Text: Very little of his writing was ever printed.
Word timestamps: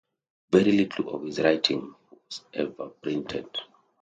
Very 0.51 0.71
little 0.71 1.09
of 1.15 1.25
his 1.27 1.37
writing 1.39 1.93
was 2.09 2.41
ever 2.55 2.89
printed. 2.89 3.55